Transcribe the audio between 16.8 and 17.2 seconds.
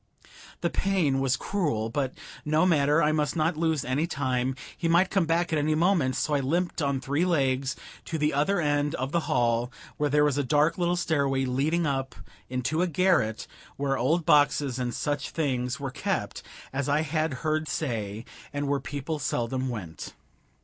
I